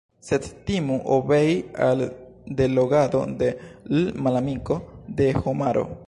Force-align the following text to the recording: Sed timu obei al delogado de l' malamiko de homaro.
Sed 0.27 0.43
timu 0.69 0.95
obei 1.15 1.51
al 1.87 1.99
delogado 2.61 3.21
de 3.41 3.49
l' 3.99 4.13
malamiko 4.29 4.75
de 5.21 5.29
homaro. 5.45 5.85